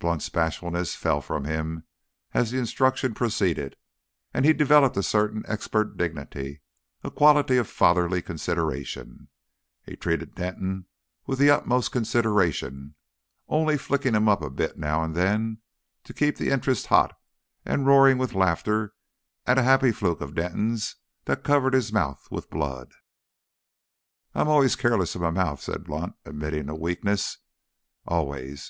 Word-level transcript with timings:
Blunt's 0.00 0.28
bashfulness 0.28 0.96
fell 0.96 1.20
from 1.20 1.44
him 1.44 1.84
as 2.34 2.50
the 2.50 2.58
instruction 2.58 3.14
proceeded, 3.14 3.76
and 4.34 4.44
he 4.44 4.52
developed 4.52 4.96
a 4.96 5.04
certain 5.04 5.44
expert 5.46 5.96
dignity, 5.96 6.62
a 7.04 7.12
quality 7.12 7.58
of 7.58 7.68
fatherly 7.68 8.20
consideration. 8.20 9.28
He 9.86 9.94
treated 9.94 10.34
Denton 10.34 10.86
with 11.28 11.38
the 11.38 11.50
utmost 11.50 11.92
consideration, 11.92 12.96
only 13.46 13.78
"flicking 13.78 14.16
him 14.16 14.28
up 14.28 14.42
a 14.42 14.50
bit" 14.50 14.80
now 14.80 15.04
and 15.04 15.14
then, 15.14 15.58
to 16.02 16.12
keep 16.12 16.38
the 16.38 16.50
interest 16.50 16.86
hot, 16.86 17.16
and 17.64 17.86
roaring 17.86 18.18
with 18.18 18.34
laughter 18.34 18.94
at 19.46 19.58
a 19.58 19.62
happy 19.62 19.92
fluke 19.92 20.20
of 20.20 20.34
Denton's 20.34 20.96
that 21.26 21.44
covered 21.44 21.74
his 21.74 21.92
mouth 21.92 22.26
with 22.32 22.50
blood. 22.50 22.90
"I'm 24.34 24.48
always 24.48 24.74
keerless 24.74 25.14
of 25.14 25.20
my 25.20 25.30
mouth," 25.30 25.60
said 25.62 25.84
Blunt, 25.84 26.16
admitting 26.24 26.68
a 26.68 26.74
weakness. 26.74 27.38
"Always. 28.04 28.68